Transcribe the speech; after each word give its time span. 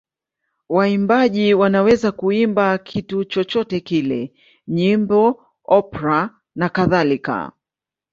Waimbaji 0.69 1.53
wanaweza 1.53 2.11
kuimba 2.11 2.77
kitu 2.77 3.25
chochote 3.25 3.79
kile: 3.79 4.33
nyimbo, 4.67 5.45
opera 5.63 6.29
nakadhalika. 6.55 7.51